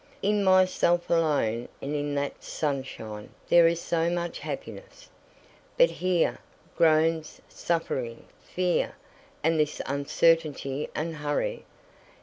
"In 0.23 0.43
myself 0.43 1.07
alone 1.11 1.69
and 1.79 1.93
in 1.93 2.15
that 2.15 2.43
sunshine 2.43 3.29
there 3.49 3.67
is 3.67 3.79
so 3.79 4.09
much 4.09 4.39
happiness; 4.39 5.11
but 5.77 5.91
here... 5.91 6.39
groans, 6.75 7.39
suffering, 7.47 8.25
fear, 8.43 8.95
and 9.43 9.59
this 9.59 9.79
uncertainty 9.85 10.89
and 10.95 11.17
hurry... 11.17 11.65